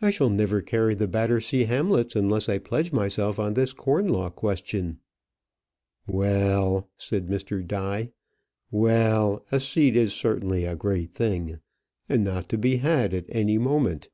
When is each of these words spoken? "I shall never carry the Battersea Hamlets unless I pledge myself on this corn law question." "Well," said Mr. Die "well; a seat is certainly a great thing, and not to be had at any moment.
"I 0.00 0.08
shall 0.08 0.30
never 0.30 0.62
carry 0.62 0.94
the 0.94 1.06
Battersea 1.06 1.64
Hamlets 1.64 2.16
unless 2.16 2.48
I 2.48 2.56
pledge 2.56 2.92
myself 2.92 3.38
on 3.38 3.52
this 3.52 3.74
corn 3.74 4.08
law 4.08 4.30
question." 4.30 5.00
"Well," 6.06 6.88
said 6.96 7.26
Mr. 7.26 7.62
Die 7.62 8.10
"well; 8.70 9.44
a 9.52 9.60
seat 9.60 9.96
is 9.96 10.14
certainly 10.14 10.64
a 10.64 10.74
great 10.74 11.12
thing, 11.12 11.60
and 12.08 12.24
not 12.24 12.48
to 12.48 12.56
be 12.56 12.76
had 12.76 13.12
at 13.12 13.26
any 13.28 13.58
moment. 13.58 14.08